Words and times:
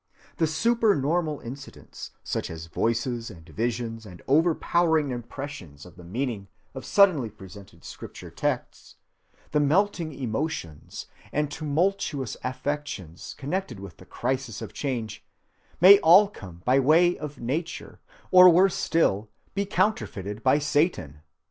The 0.37 0.45
super‐normal 0.45 1.45
incidents, 1.45 2.09
such 2.23 2.49
as 2.49 2.65
voices 2.65 3.29
and 3.29 3.47
visions 3.47 4.03
and 4.03 4.19
overpowering 4.27 5.11
impressions 5.11 5.85
of 5.85 5.95
the 5.95 6.03
meaning 6.03 6.47
of 6.73 6.85
suddenly 6.85 7.29
presented 7.29 7.83
scripture 7.83 8.31
texts, 8.31 8.95
the 9.51 9.59
melting 9.59 10.11
emotions 10.11 11.05
and 11.31 11.51
tumultuous 11.51 12.35
affections 12.43 13.35
connected 13.37 13.79
with 13.79 13.97
the 13.97 14.05
crisis 14.07 14.59
of 14.59 14.73
change, 14.73 15.23
may 15.79 15.99
all 15.99 16.27
come 16.27 16.63
by 16.65 16.79
way 16.79 17.15
of 17.15 17.37
nature, 17.39 17.99
or 18.31 18.49
worse 18.49 18.73
still, 18.73 19.29
be 19.53 19.67
counterfeited 19.67 20.41
by 20.41 20.57
Satan. 20.57 21.21